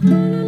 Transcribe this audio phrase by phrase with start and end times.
[0.00, 0.47] Mm-hmm.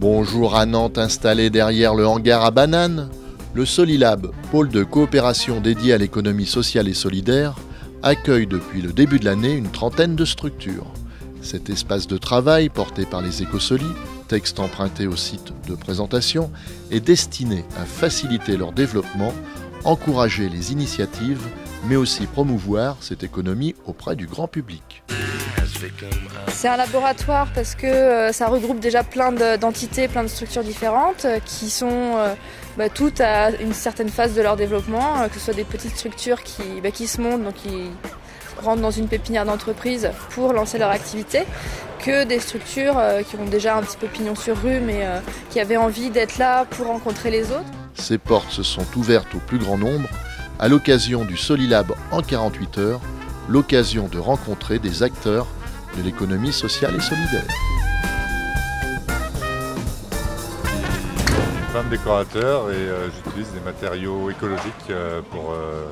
[0.00, 3.08] Bonjour à Nantes installé derrière le hangar à bananes.
[3.52, 7.56] Le Solilab, pôle de coopération dédié à l'économie sociale et solidaire,
[8.04, 10.86] accueille depuis le début de l'année une trentaine de structures.
[11.42, 13.84] Cet espace de travail, porté par les Écosolis,
[14.28, 16.52] texte emprunté au site de présentation,
[16.92, 19.32] est destiné à faciliter leur développement,
[19.82, 21.42] encourager les initiatives,
[21.88, 25.02] mais aussi promouvoir cette économie auprès du grand public.
[26.48, 30.64] C'est un laboratoire parce que euh, ça regroupe déjà plein de- d'entités, plein de structures
[30.64, 32.34] différentes euh, qui sont euh,
[32.76, 35.96] bah, toutes à une certaine phase de leur développement, euh, que ce soit des petites
[35.96, 37.90] structures qui, bah, qui se montent, donc qui
[38.62, 41.42] rentrent dans une pépinière d'entreprise pour lancer leur activité,
[42.04, 45.20] que des structures euh, qui ont déjà un petit peu pignon sur rue mais euh,
[45.50, 47.64] qui avaient envie d'être là pour rencontrer les autres.
[47.94, 50.08] Ces portes se sont ouvertes au plus grand nombre
[50.58, 53.00] à l'occasion du Solilab en 48 heures,
[53.48, 55.46] l'occasion de rencontrer des acteurs
[55.96, 57.44] de l'économie sociale et solidaire.
[61.68, 65.84] une femme décorateur et euh, j'utilise des matériaux écologiques euh, pour euh,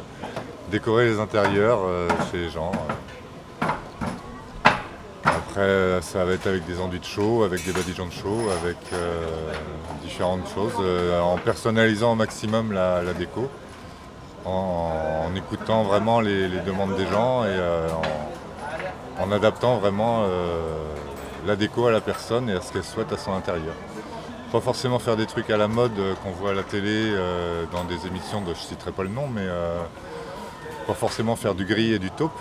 [0.71, 1.81] décorer les intérieurs
[2.31, 2.73] chez les gens.
[5.25, 8.77] Après, ça va être avec des enduits de chaud, avec des badigeons de chaud, avec
[10.03, 10.75] différentes choses,
[11.23, 13.49] en personnalisant au maximum la, déco,
[14.45, 17.59] en, écoutant vraiment les, les demandes des gens et
[17.93, 18.03] en,
[19.19, 20.77] en adaptant vraiment euh,
[21.47, 23.75] la déco à la personne et à ce qu'elle souhaite à son intérieur.
[24.53, 27.65] Pas forcément faire des trucs à la mode euh, qu'on voit à la télé euh,
[27.73, 29.47] dans des émissions de je citerai pas le nom mais
[30.87, 32.39] pas forcément faire du gris et du taupe.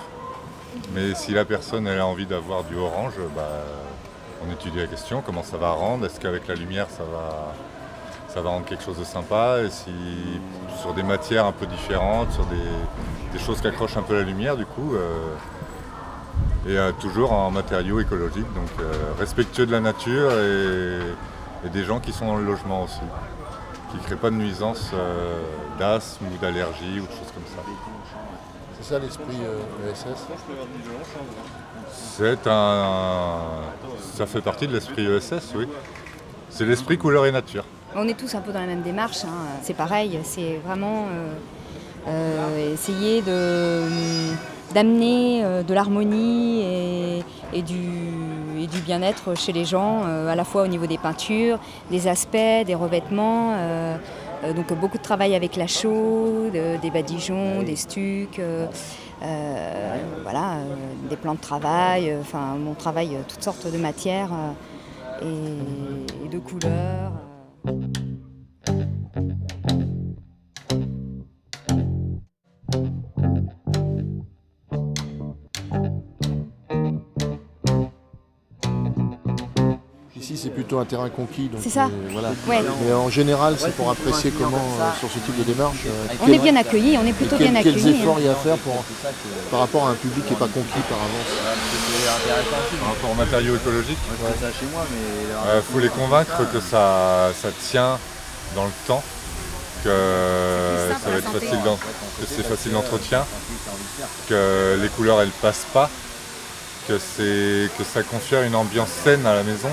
[0.94, 3.50] Mais si la personne elle a envie d'avoir du orange bah,
[4.45, 7.03] on étudie la question comment ça va rendre est-ce qu'avec la lumière ça
[8.41, 9.91] va rendre quelque chose de sympa et si
[10.81, 14.57] sur des matières un peu différentes sur des, choses qui accrochent un peu la lumière
[14.57, 14.95] du coup
[16.67, 20.99] et euh, toujours en matériaux écologiques donc euh, respectueux de la nature et
[21.65, 22.99] et des gens qui sont dans le logement aussi,
[23.89, 25.41] qui ne créent pas de nuisance euh,
[25.79, 27.63] d'asthme ou d'allergie ou de choses comme ça.
[28.79, 30.27] C'est ça l'esprit euh, ESS
[31.91, 33.39] C'est un.
[34.13, 35.67] Ça fait partie de l'esprit ESS, oui.
[36.49, 37.63] C'est l'esprit couleur et nature.
[37.95, 39.23] On est tous un peu dans la même démarche.
[39.23, 39.57] hein.
[39.63, 41.33] C'est pareil, c'est vraiment euh,
[42.07, 43.87] euh, essayer de,
[44.73, 47.81] d'amener euh, de l'harmonie et, et du,
[48.59, 51.59] et du bien-être chez les gens, euh, à la fois au niveau des peintures,
[51.91, 53.53] des aspects, des revêtements.
[53.55, 53.97] euh,
[54.43, 58.39] euh, donc beaucoup de travail avec la chaux, de- des badigeons, des stucs.
[58.39, 58.67] euh,
[59.23, 60.75] euh, voilà, euh,
[61.09, 64.29] des plans de travail, euh, enfin on travaille euh, toutes sortes de matières
[65.21, 65.25] euh,
[66.21, 67.13] et, et de couleurs.
[80.65, 81.47] Plutôt un terrain conquis.
[81.47, 81.85] donc, C'est ça.
[81.85, 82.29] euh, voilà.
[82.47, 82.63] Ouais.
[82.85, 85.77] Mais en général c'est pour apprécier comment euh, sur ce type de démarche.
[85.85, 88.01] euh, On quel- est bien accueillis, on est plutôt quel- bien Quels accueillis.
[88.01, 88.19] efforts hein.
[88.21, 88.83] il y a à faire pour,
[89.51, 91.29] par rapport à un public qui n'est pas conquis par avance
[92.79, 97.99] Par rapport aux matériaux écologiques, il faut les convaincre que ça, ça tient
[98.55, 99.03] dans le temps,
[99.83, 99.89] que
[101.03, 101.59] ça va être facile
[102.19, 103.23] que c'est facile d'entretien,
[104.27, 105.89] que les couleurs elles passent pas,
[106.87, 109.69] que, c'est, que ça confère une ambiance saine à la maison.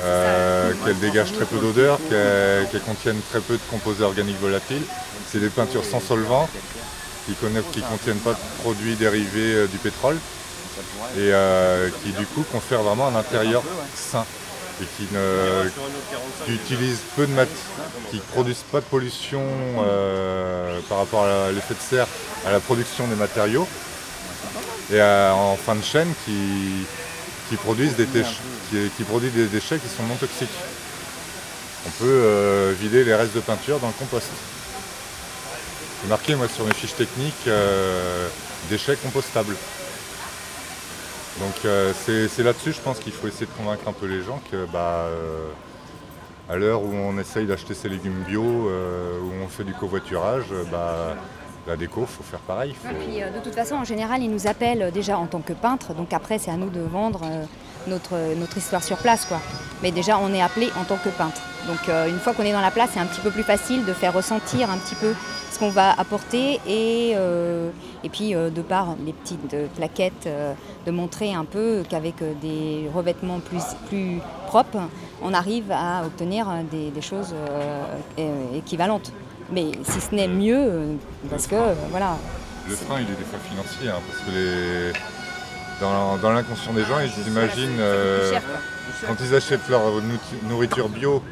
[0.00, 4.82] Euh, qu'elles dégagent très peu d'odeur, qu'elles, contiennent très peu de composés organiques volatiles.
[5.30, 6.48] C'est des peintures sans solvant,
[7.26, 10.16] qui ne contiennent pas de produits dérivés euh, du pétrole,
[11.16, 13.62] et euh, qui du coup confèrent vraiment un intérieur
[13.94, 14.24] sain,
[14.80, 17.56] et qui, ne, utilisent peu de matières,
[18.10, 19.42] qui produisent pas de pollution
[20.88, 22.06] par rapport à l'effet de serre
[22.46, 23.68] à la production des matériaux,
[24.92, 28.06] et en fin de chaîne qui, produisent des
[28.96, 30.48] qui, produisent des déchets qui sont non toxiques.
[31.86, 34.28] On peut euh, vider les restes de peinture dans le compost.
[36.00, 38.28] C'est marqué moi sur mes fiches techniques euh,
[38.70, 39.56] déchets compostables.
[41.40, 44.40] Donc euh, c'est là-dessus je pense qu'il faut essayer de convaincre un peu les gens
[44.50, 45.06] que bah,
[46.48, 51.16] à l'heure où on essaye d'acheter ses légumes bio, où on fait du covoiturage, bah,
[51.66, 52.74] la déco, il faut faire pareil.
[53.22, 55.94] euh, de toute façon, en général, ils nous appellent déjà en tant que peintre.
[55.94, 57.44] Donc après, c'est à nous de vendre euh,
[57.86, 59.28] notre, histoire sur place.
[59.82, 61.40] Mais déjà, on est appelé en tant que peintre.
[61.68, 63.84] Donc euh, une fois qu'on est dans la place, c'est un petit peu plus facile
[63.84, 65.14] de faire ressentir un petit peu
[65.52, 66.60] ce qu'on va apporter.
[66.66, 67.14] Et,
[68.10, 70.28] puis, de par les petites plaquettes,
[70.86, 74.80] de montrer un peu qu'avec des revêtements plus, propres,
[75.22, 77.34] on arrive à obtenir des, choses
[78.56, 79.12] équivalentes.
[79.52, 80.96] Mais si ce n'est mieux,
[81.30, 81.56] parce que
[81.90, 82.16] voilà,
[82.68, 84.92] Le frein, il est des fois financier, hein, parce que les...
[85.80, 88.32] dans, dans l'inconscient des gens, ils imaginent, euh,
[89.06, 91.22] quand ils achètent leur nou- nourriture bio,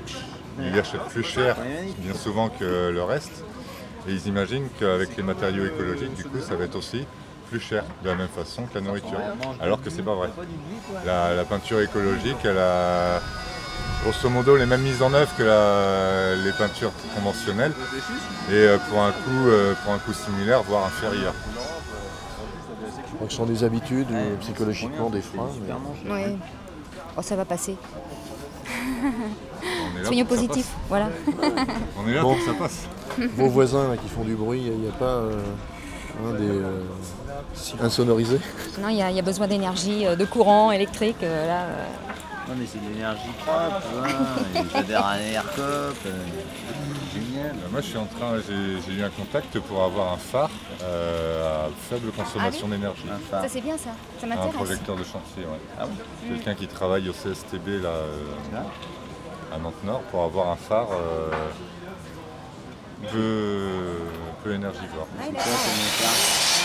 [0.61, 1.57] ils achètent plus cher,
[1.99, 3.45] bien souvent que le reste,
[4.09, 7.07] et ils imaginent qu'avec les matériaux écologiques, du coup, ça va être aussi
[7.49, 9.19] plus cher, de la même façon que la nourriture.
[9.63, 10.29] Alors que c'est pas vrai.
[11.07, 13.21] La, la peinture écologique, elle a
[14.03, 17.73] grosso modo les mêmes mises en œuvre que la- les peintures conventionnelles,
[18.51, 21.35] et euh, pour un coût, euh, pour un coût similaire, voire inférieur.
[23.15, 25.49] En fonction des habitudes, ou psychologiquement des freins.
[26.07, 26.39] mais- Oui.
[27.17, 27.77] Oh, ça va passer.
[30.05, 30.69] Soyons positifs.
[30.89, 31.09] Voilà.
[31.99, 32.35] On est là Bon.
[32.35, 32.87] pour que ça passe.
[33.37, 35.33] Vos voisins là, qui font du bruit, il n'y a pas euh,
[36.25, 36.83] hein, des euh,
[37.83, 38.41] insonorisés?
[38.81, 41.17] Non, il y, a- il y a besoin d'énergie, euh, de courant électrique.
[41.23, 41.85] euh, là, euh.
[42.51, 46.25] Non mais c'est de l'énergie propre, hein, et j'adhère à l'AirCop, euh,
[47.15, 47.51] génial.
[47.55, 50.51] Euh, Moi, je suis en train, j'ai eu un contact pour avoir un phare
[50.83, 53.05] euh, à faible consommation d'énergie.
[53.09, 53.43] Un phare.
[53.43, 53.91] Ça, c'est bien ça.
[54.21, 54.53] Ça Un m'intéresse.
[54.55, 55.61] projecteur de chantier, ouais.
[55.79, 55.95] Ah bon
[56.29, 58.19] Quelqu'un qui travaille au CSTB là, euh,
[59.55, 61.31] à Nantes-Nord pour avoir un phare euh,
[63.13, 63.69] peu,
[64.43, 65.07] peu énergivore.
[65.21, 65.51] Ah, Ça.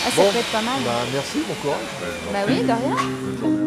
[0.06, 0.32] Ah, ça Bon.
[0.32, 0.80] peut être pas mal.
[0.84, 1.78] Bah merci, bon courage.
[2.32, 3.65] Bah oui, de rien.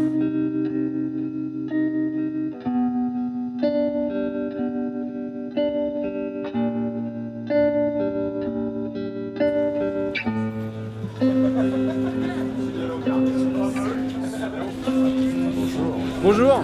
[16.40, 16.64] Bonjour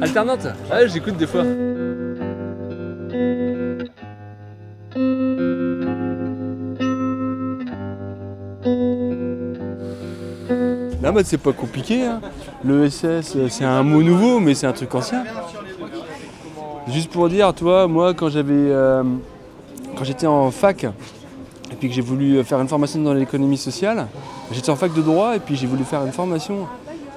[0.00, 1.44] Alternante Ah j'écoute des fois.
[11.02, 12.04] Non mais c'est pas compliqué.
[12.04, 12.20] hein.
[12.64, 15.22] Le SS c'est un mot nouveau mais c'est un truc ancien.
[16.88, 19.04] Juste pour dire, toi, moi quand j'avais euh,
[19.96, 24.08] quand j'étais en fac et puis que j'ai voulu faire une formation dans l'économie sociale,
[24.50, 26.66] j'étais en fac de droit et puis j'ai voulu faire une formation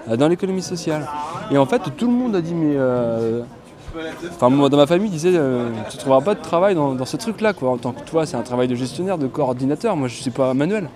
[0.08, 1.08] dans l'économie sociale.
[1.52, 2.76] Et en fait, tout le monde a dit, mais.
[2.78, 3.42] euh,
[4.32, 7.54] Enfin, moi, dans ma famille, disait, euh, tu trouveras pas de travail dans, ce truc-là,
[7.54, 7.72] quoi.
[7.72, 9.96] En tant que toi, c'est un travail de gestionnaire, de coordinateur.
[9.96, 10.90] Moi, je suis pas manuel.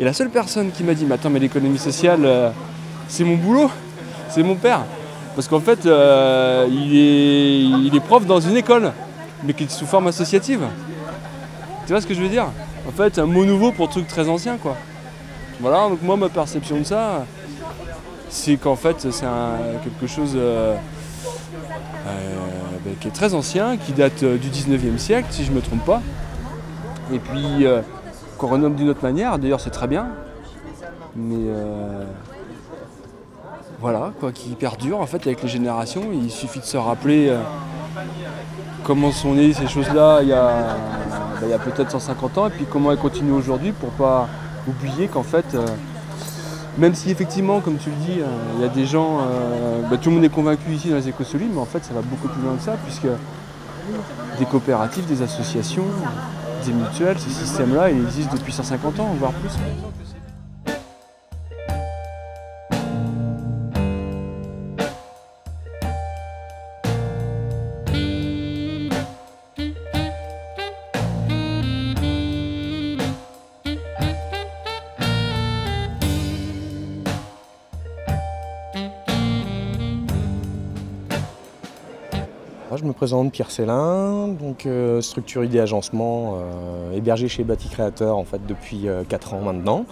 [0.00, 2.50] Et la seule personne qui m'a dit, mais attends, mais l'économie sociale, euh,
[3.06, 3.70] c'est mon boulot,
[4.30, 4.80] c'est mon père.
[5.36, 8.90] Parce qu'en fait, euh, il, est, il est prof dans une école,
[9.44, 10.62] mais qui est sous forme associative.
[11.86, 12.46] Tu vois ce que je veux dire?
[12.88, 14.76] En fait, un mot nouveau pour truc très ancien, quoi.
[15.60, 17.24] Voilà, donc moi, ma perception de ça,
[18.32, 19.26] c'est qu'en fait, c'est
[19.84, 20.74] quelque chose euh,
[22.06, 22.34] euh,
[22.82, 25.60] ben, qui est très ancien, qui date euh, du 19e siècle, si je ne me
[25.60, 26.00] trompe pas.
[27.12, 27.66] Et puis,
[28.38, 30.06] qu'on renomme d'une autre manière, d'ailleurs, c'est très bien.
[31.14, 31.52] Mais
[33.80, 36.04] voilà, quoi, qui perdure en fait avec les générations.
[36.10, 37.36] Il suffit de se rappeler
[38.84, 40.78] comment sont nées ces choses-là il y a,
[41.42, 44.26] ben, a peut-être 150 ans, et puis comment elles continuent aujourd'hui pour pas
[44.66, 45.54] oublier qu'en fait,
[46.78, 48.26] même si effectivement, comme tu le dis, euh,
[48.56, 51.08] il y a des gens, euh, bah, tout le monde est convaincu ici dans les
[51.08, 53.08] écosolides, mais en fait ça va beaucoup plus loin que ça, puisque
[54.38, 55.84] des coopératives, des associations,
[56.64, 59.52] des mutuelles, ce système-là, il existe depuis 150 ans, voire plus.
[83.02, 87.68] Moi, je me présente Pierre Célin, donc euh, structure idée agencement, euh, hébergé chez Bâti
[87.68, 89.86] Créateur en fait depuis 4 ans maintenant.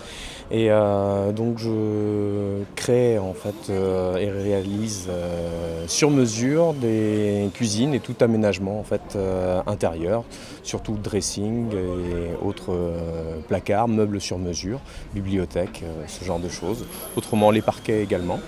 [0.52, 7.94] Et euh, donc je crée en fait euh, et réalise euh, sur mesure des cuisines
[7.94, 10.22] et tout aménagement en fait euh, intérieur,
[10.62, 14.78] surtout dressing et autres euh, placards, meubles sur mesure,
[15.14, 16.86] bibliothèque, euh, ce genre de choses.
[17.16, 18.38] Autrement les parquets également.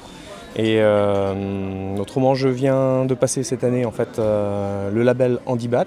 [0.56, 5.86] Et euh, autrement, je viens de passer cette année en fait euh, le label Handibat.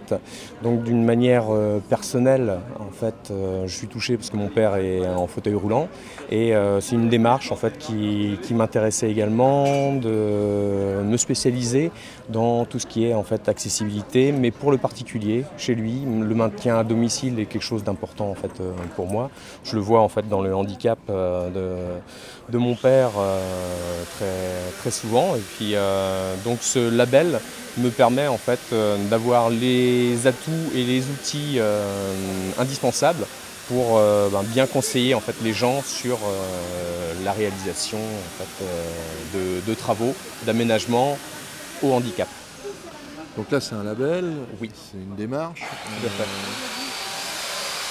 [0.64, 4.76] Donc d'une manière euh, personnelle, en fait, euh, je suis touché parce que mon père
[4.78, 5.88] est en fauteuil roulant.
[6.32, 11.92] Et euh, c'est une démarche en fait qui, qui m'intéressait également de me spécialiser
[12.30, 16.36] dans tout ce qui est en fait accessibilité, mais pour le particulier, chez lui, le
[16.36, 19.30] maintien à domicile est quelque chose d'important en fait euh, pour moi.
[19.64, 24.80] Je le vois en fait dans le handicap euh, de, de mon père euh, très,
[24.80, 25.36] très souvent.
[25.36, 25.76] Et puis
[26.44, 27.40] donc ce label
[27.78, 28.60] me permet en fait
[29.10, 31.60] d'avoir les atouts et les outils
[32.58, 33.26] indispensables
[33.68, 34.00] pour
[34.32, 36.18] ben, bien conseiller en fait les gens sur
[37.24, 38.00] la réalisation
[39.34, 40.14] de, de travaux
[40.46, 41.18] d'aménagement
[41.82, 42.28] au handicap.
[43.38, 44.32] Donc là, c'est un label.
[44.62, 44.72] Oui.
[44.74, 45.60] C'est une démarche.
[45.60, 46.30] Tout à fait.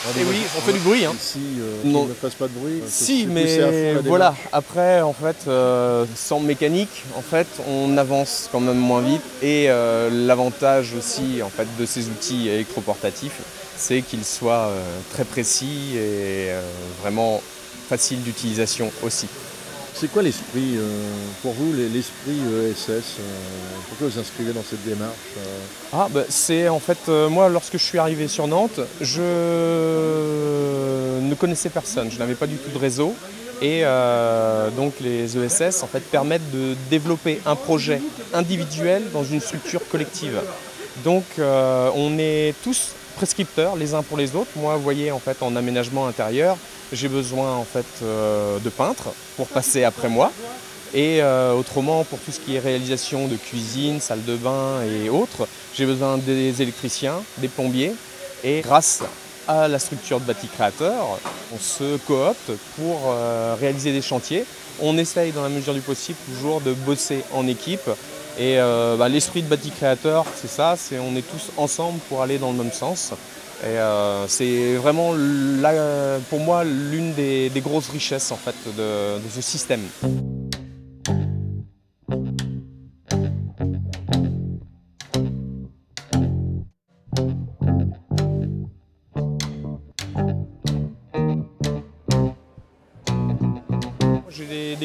[0.07, 1.15] Euh, Et oui, on fait du bruit, hein.
[1.19, 2.05] Si euh, Non.
[2.05, 2.83] ne fasse pas de bruit.
[2.87, 4.35] Si, mais voilà.
[4.53, 9.23] Après, en fait, euh, sans mécanique, en fait, on avance quand même moins vite.
[9.43, 13.41] Et l'avantage aussi, en fait, de ces outils électroportatifs,
[13.77, 14.71] c'est qu'ils soient
[15.13, 16.49] très précis et
[17.03, 17.43] vraiment
[17.89, 19.27] faciles d'utilisation aussi.
[20.05, 20.83] C'est quoi l'esprit, euh,
[21.41, 23.23] pour vous, les- l'esprit ESS euh,
[23.89, 25.59] Pourquoi vous inscrivez dans cette démarche euh?
[25.95, 29.23] Ah, bah, c'est en fait, euh, moi, lorsque je suis arrivé sur Nantes, je
[31.23, 33.15] ne connaissais personne, je n'avais pas du tout de réseau.
[33.63, 38.03] Et euh, donc les ESS en fait, permettent de développer un projet
[38.35, 40.39] individuel dans une structure collective.
[41.03, 44.51] Donc euh, on est tous prescripteurs les uns pour les autres.
[44.57, 46.57] Moi, vous voyez, en fait, en aménagement intérieur,
[46.93, 50.33] j'ai besoin en fait euh, de peintres pour passer après moi.
[50.93, 55.09] Et euh, autrement, pour tout ce qui est réalisation de cuisine, salle de bain et
[55.09, 57.93] autres, j'ai besoin des électriciens, des plombiers.
[58.45, 59.03] Et grâce
[59.49, 61.19] à la structure de bâti créateur,
[61.53, 64.45] on se coopte pour euh, réaliser des chantiers.
[64.81, 67.91] On essaye, dans la mesure du possible, toujours de bosser en équipe.
[68.39, 72.23] Et euh, bah, l'esprit de bâti créateur, c'est ça, c'est on est tous ensemble pour
[72.23, 73.13] aller dans le même sens.
[73.63, 75.13] Et euh, c'est vraiment,
[76.29, 79.83] pour moi, l'une des, grosses richesses en fait, de ce système.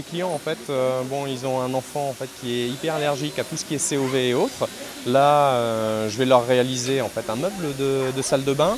[0.03, 3.37] Clients en fait, euh, bon ils ont un enfant en fait qui est hyper allergique
[3.39, 4.67] à tout ce qui est COV et autres.
[5.05, 8.77] Là euh, je vais leur réaliser en fait un meuble de, salle de bain.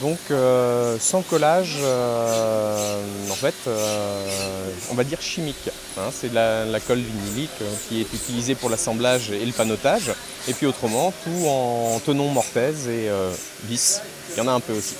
[0.00, 1.78] Donc euh, sans collage
[3.30, 3.54] en fait
[4.90, 5.70] on va dire chimique.
[5.98, 6.10] hein.
[6.12, 10.12] c'est la, colle vinylique qui est utilisée pour l'assemblage et le panotage.
[10.48, 13.08] Et puis autrement tout en tenon mortaise et
[13.64, 14.00] vis.
[14.36, 14.94] Il y en a un peu aussi.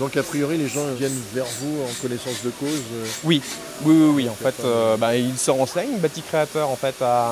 [0.00, 2.68] Donc, a priori, les gens viennent vers vous en connaissance de cause.
[2.94, 3.40] euh, Oui,
[3.84, 4.28] oui, oui, oui.
[4.28, 5.98] En fait, euh, bah, il se renseigne.
[5.98, 7.28] Bâti Créateur, en fait, a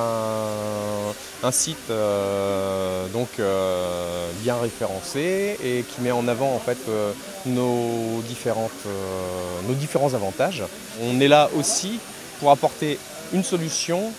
[1.42, 6.78] un, un site euh, donc euh, bien référencé et qui met en avant en fait
[6.88, 7.11] euh,
[7.47, 10.62] nos différentes, euh, nos différents avantages.
[11.02, 11.99] On est là aussi
[12.38, 12.99] pour apporter
[13.33, 14.12] une solution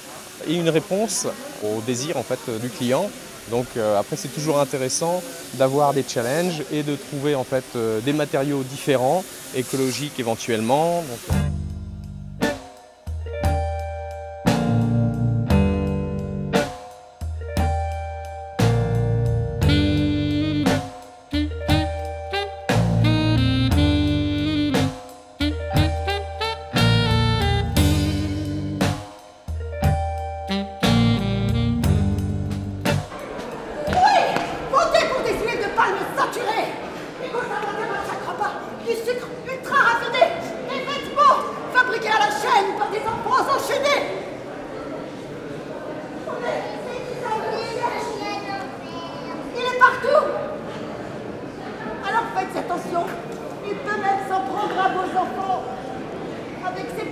[0.47, 1.27] et une réponse
[1.63, 3.09] au désir en fait du client.
[3.49, 5.21] Donc euh, après c'est toujours intéressant
[5.55, 9.23] d'avoir des challenges et de trouver en fait euh, des matériaux différents,
[9.55, 11.03] écologiques éventuellement.
[11.03, 11.37] Donc,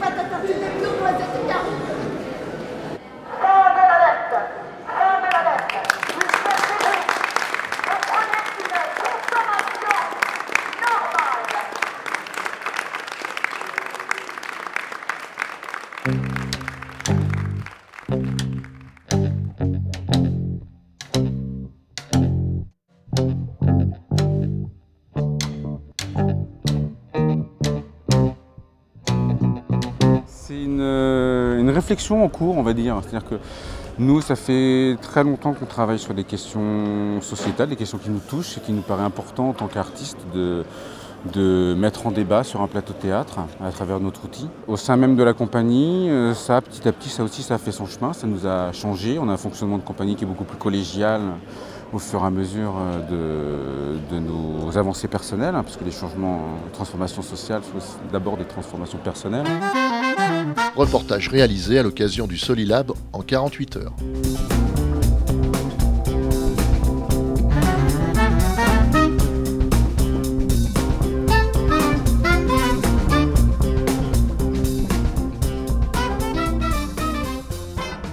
[0.03, 1.00] avec ses pâtes à
[31.92, 32.98] réflexion en cours, on va dire.
[33.02, 33.36] C'est-à-dire que
[34.00, 38.22] nous, ça fait très longtemps qu'on travaille sur des questions sociétales, des questions qui nous
[38.30, 40.64] touchent et qui nous paraît important en tant qu'artistes de,
[41.34, 44.48] de mettre en débat sur un plateau théâtre à travers notre outil.
[44.68, 47.58] Au sein même de la compagnie, euh, ça petit à petit, ça aussi, ça a
[47.58, 49.20] fait son chemin, ça nous a changé.
[49.20, 51.22] On a un fonctionnement de compagnie qui est beaucoup plus collégial
[51.92, 56.40] au fur et à mesure euh, de, de nos avancées personnelles, hein, parce les changements,
[56.72, 59.46] transformations sociales, sont d'abord des transformations personnelles.
[60.75, 63.94] Reportage réalisé à l'occasion du Solilab en 48 heures.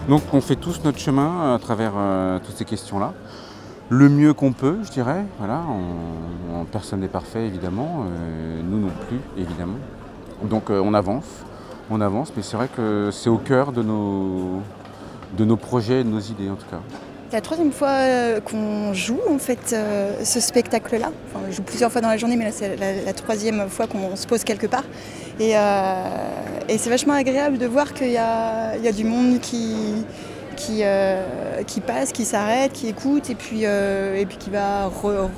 [0.09, 3.13] Donc on fait tous notre chemin à travers euh, toutes ces questions-là.
[3.91, 5.25] Le mieux qu'on peut, je dirais.
[5.39, 9.79] Voilà, on- on- personne n'est parfait évidemment, euh, nous non plus évidemment.
[10.45, 11.27] Donc euh, on avance,
[11.91, 14.61] on avance, mais c'est vrai que c'est au cœur de nos,
[15.37, 16.81] de nos projets et de nos idées en tout cas.
[17.31, 21.11] C'est la troisième fois euh, qu'on joue en fait euh, ce spectacle-là.
[21.35, 24.27] On joue plusieurs fois dans la journée, mais là c'est la, troisième fois qu'on se
[24.27, 24.85] pose quelque part.
[25.39, 26.03] Et, euh,
[26.69, 30.05] et c'est vachement agréable de voir qu'il y a, du monde qui,
[30.57, 30.83] qui,
[31.87, 35.29] passe, qui s'arrête, qui écoute, et puis, et puis qui va re-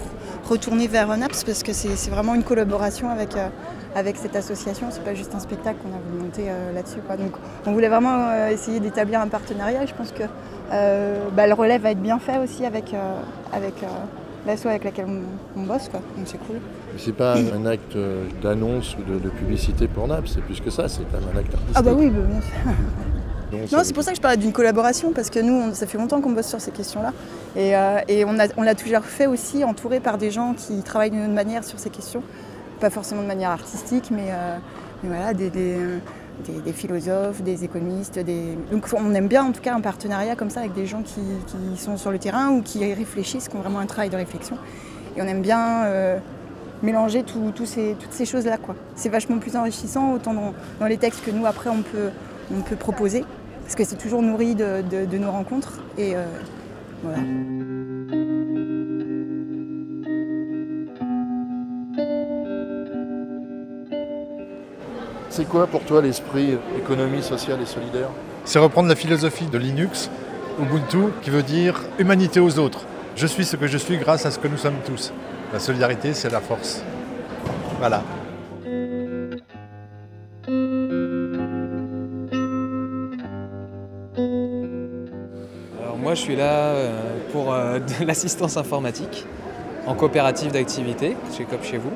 [0.51, 3.49] retourner vers Naps parce que c'est vraiment une collaboration avec, euh,
[3.95, 4.89] avec cette association.
[4.91, 6.99] C'est pas juste un spectacle qu'on a voulu monter euh, là-dessus.
[7.19, 7.33] Donc
[7.67, 9.87] on voulait vraiment euh, essayer d'établir un partenariat.
[9.87, 10.25] Je pense que
[11.33, 12.95] bah, le relais va être bien fait aussi avec,
[13.53, 13.75] avec
[14.47, 15.89] l'asso avec laquelle on, on bosse.
[15.89, 16.01] Quoi.
[16.17, 16.57] Donc c'est cool.
[16.97, 17.97] C'est pas un acte
[18.43, 21.75] d'annonce ou de, de publicité pour Naples, c'est plus que ça, c'est un acte artistique.
[21.77, 22.51] Ah bah oui, bah, bien sûr.
[23.53, 25.99] Non, c'est pour ça que je parlais d'une collaboration, parce que nous, on- ça fait
[25.99, 27.13] longtemps qu'on bosse sur ces questions-là.
[27.57, 31.25] Et, euh, et on, l'a toujours fait aussi entouré par des gens qui travaillent d'une
[31.25, 32.23] autre manière sur ces questions.
[32.81, 34.57] Pas forcément de manière artistique, mais, euh,
[35.03, 35.77] mais voilà, des, des,
[36.47, 38.19] des- des philosophes, des économistes.
[38.19, 38.57] Des...
[38.71, 41.21] Donc on aime bien en tout cas un partenariat comme ça avec des gens qui,
[41.47, 44.57] qui sont sur le terrain ou qui réfléchissent, qui ont vraiment un travail de réflexion.
[45.17, 46.19] Et on aime bien euh,
[46.83, 48.57] mélanger tout- tout ces- toutes ces choses-là.
[48.95, 52.09] C'est vachement plus enrichissant, autant dans, dans les textes que nous, après, on peut,
[52.57, 53.25] on peut proposer.
[53.71, 55.75] Parce que c'est toujours nourri de, de- de nos rencontres.
[55.97, 56.25] Et euh,
[57.05, 57.19] voilà.
[65.29, 68.09] C'est quoi pour toi l'esprit économie sociale et solidaire?
[68.45, 70.11] C'est reprendre la philosophie de Linux,
[70.61, 72.81] Ubuntu, qui veut dire humanité aux autres.
[73.17, 75.13] Je suis ce que je suis grâce à ce que nous sommes tous.
[75.53, 76.83] La solidarité, c'est la force.
[77.79, 78.03] Voilà.
[86.11, 86.91] Moi je suis là euh,
[87.31, 89.25] pour euh, de l'assistance informatique
[89.87, 91.93] en coopérative d'activité chez COP chez vous.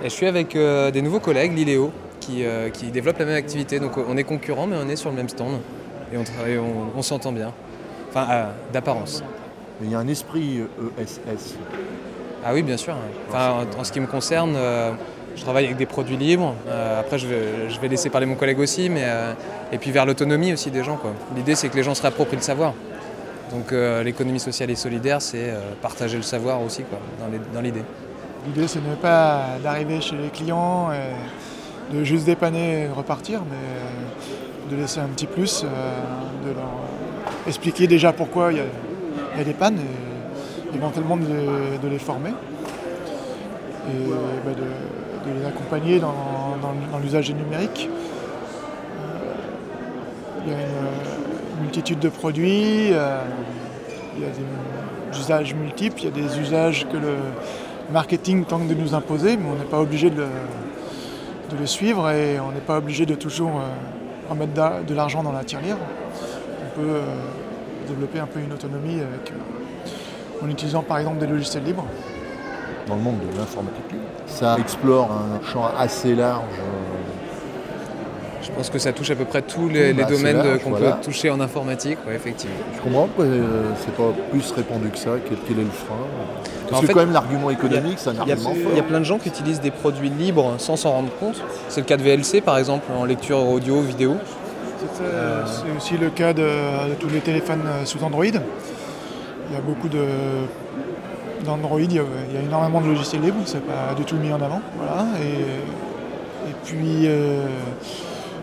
[0.00, 3.80] Et je suis avec euh, des nouveaux collègues, Liléo, qui, qui développent la même activité.
[3.80, 5.58] Donc on est concurrents mais on est sur le même stand
[6.12, 7.52] et on, travaille- on, on s'entend bien.
[8.10, 9.24] Enfin euh, d'apparence.
[9.82, 10.60] Il y a un esprit
[11.00, 11.56] ESS.
[12.44, 12.94] Ah oui bien sûr.
[13.28, 14.92] Enfin, en, en ce qui me concerne, euh,
[15.34, 16.54] je travaille avec des produits libres.
[16.68, 19.04] Euh, après je vais, je vais laisser parler mon collègue aussi, mais
[19.72, 21.00] et puis vers l'autonomie aussi des gens.
[21.34, 22.74] L'idée c'est que les gens se réapproprient le savoir.
[23.52, 26.98] Donc euh, l'économie sociale et solidaire, c'est euh, partager le savoir aussi, quoi,
[27.52, 27.82] dans l'idée.
[28.46, 33.42] L'idée, c'est de ne pas d'arriver chez les clients et de juste dépanner et repartir,
[33.48, 36.70] mais euh, de laisser un petit plus, de leur
[37.46, 44.08] expliquer déjà pourquoi il y a, des pannes et éventuellement de, les former et
[44.46, 46.14] bah, de, les accompagner dans,
[46.62, 47.90] dans- dans l'usage numérique.
[50.46, 51.21] Il y a une
[51.62, 53.18] multitude de produits, euh,
[54.16, 57.14] il y a des usages multiples, il y a des usages que le
[57.92, 60.26] marketing tente de nous imposer, mais on n'est pas obligé de le,
[61.50, 65.22] de le suivre et on n'est pas obligé de toujours euh, remettre da- de l'argent
[65.22, 65.76] dans la tirelire.
[66.64, 67.00] On peut euh,
[67.88, 71.84] développer un peu une autonomie avec, euh, en utilisant par exemple des logiciels libres.
[72.88, 74.02] Dans le monde de l'informatique libre.
[74.26, 76.42] Ça explore un champ assez large.
[78.42, 80.92] Je pense que ça touche à peu près tous les, bah, les domaines qu'on voilà.
[80.92, 82.56] peut toucher en informatique, ouais, effectivement.
[82.76, 85.94] Je comprends pourquoi euh, c'est pas plus répandu que ça, quel, quel est le frein
[86.68, 88.98] Parce En que fait, quand même l'argument économique, c'est un argument il y a plein
[88.98, 91.40] de gens qui utilisent des produits libres sans s'en rendre compte.
[91.68, 94.16] C'est le cas de VLC par exemple, en lecture audio, vidéo.
[94.94, 95.44] C'est euh,
[95.76, 98.24] aussi le cas de, de tous les téléphones euh, sous Android.
[98.24, 98.32] Il
[99.54, 100.04] y a beaucoup de
[101.44, 104.16] d'Android, il, y a- il y a énormément de logiciels libres, c'est pas du tout
[104.16, 104.60] mis en avant.
[104.76, 105.06] Voilà.
[105.20, 107.46] Et, et puis euh,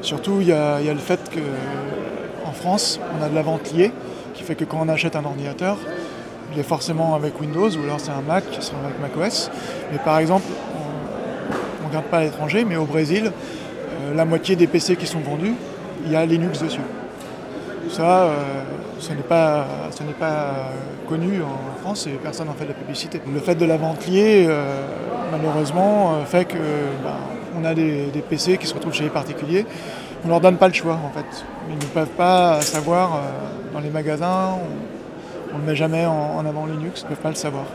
[0.01, 3.91] surtout il y, a, le fait qu'en France on a de la vente liée,
[4.33, 5.77] qui fait que quand on achète un ordinateur,
[6.53, 9.51] il est forcément avec Windows ou alors c'est un Mac sera avec macOS.
[9.91, 10.45] Mais par exemple,
[11.79, 15.05] on ne regarde pas à l'étranger, mais au Brésil, euh, la moitié des PC qui
[15.05, 15.53] sont vendus,
[16.05, 16.81] il y a Linux dessus.
[17.89, 18.35] Ça, euh,
[18.99, 20.71] ce n'est pas, ce n'est pas
[21.07, 23.19] connu en France et personne n'en fait de la publicité.
[23.31, 24.81] Le fait de la vente liée, euh,
[25.31, 26.57] malheureusement, euh, fait que
[27.03, 27.17] bah,
[27.59, 29.65] on a des, des PC qui se retrouvent chez les particuliers.
[30.25, 31.45] On leur donne pas le choix en fait.
[31.69, 34.57] Ils ne peuvent pas savoir euh, dans les magasins,
[35.53, 37.65] on ne met jamais en, avant Linux, ils ne peuvent pas le savoir.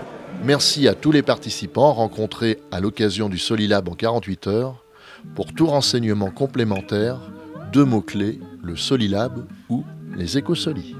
[0.44, 4.84] Merci à tous les participants rencontrés à l'occasion du Solilab en 48 heures.
[5.34, 7.18] Pour tout renseignement complémentaire,
[7.72, 9.84] deux mots-clés, le Solilab ou
[10.16, 10.94] les écosolis.